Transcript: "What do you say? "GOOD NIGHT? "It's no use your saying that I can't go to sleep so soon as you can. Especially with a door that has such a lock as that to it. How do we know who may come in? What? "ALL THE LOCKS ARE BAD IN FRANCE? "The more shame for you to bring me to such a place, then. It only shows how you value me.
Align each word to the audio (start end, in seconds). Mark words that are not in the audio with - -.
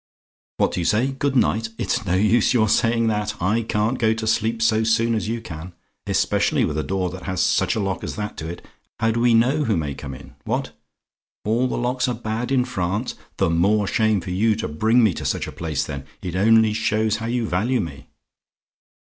"What 0.57 0.71
do 0.71 0.79
you 0.79 0.85
say? 0.85 1.11
"GOOD 1.11 1.35
NIGHT? 1.35 1.69
"It's 1.77 2.07
no 2.07 2.15
use 2.15 2.55
your 2.55 2.67
saying 2.67 3.05
that 3.09 3.39
I 3.39 3.61
can't 3.61 3.99
go 3.99 4.15
to 4.15 4.25
sleep 4.25 4.59
so 4.59 4.83
soon 4.83 5.13
as 5.13 5.27
you 5.27 5.41
can. 5.41 5.73
Especially 6.07 6.65
with 6.65 6.79
a 6.79 6.83
door 6.83 7.11
that 7.11 7.25
has 7.25 7.39
such 7.39 7.75
a 7.75 7.79
lock 7.79 8.03
as 8.03 8.15
that 8.15 8.35
to 8.37 8.49
it. 8.49 8.65
How 8.99 9.11
do 9.11 9.19
we 9.19 9.35
know 9.35 9.63
who 9.65 9.77
may 9.77 9.93
come 9.93 10.15
in? 10.15 10.33
What? 10.43 10.71
"ALL 11.45 11.67
THE 11.67 11.77
LOCKS 11.77 12.07
ARE 12.07 12.15
BAD 12.15 12.51
IN 12.51 12.65
FRANCE? 12.65 13.13
"The 13.37 13.51
more 13.51 13.85
shame 13.85 14.21
for 14.21 14.31
you 14.31 14.55
to 14.55 14.67
bring 14.67 15.03
me 15.03 15.13
to 15.13 15.23
such 15.23 15.45
a 15.45 15.51
place, 15.51 15.83
then. 15.83 16.07
It 16.23 16.35
only 16.35 16.73
shows 16.73 17.17
how 17.17 17.27
you 17.27 17.47
value 17.47 17.79
me. 17.79 18.07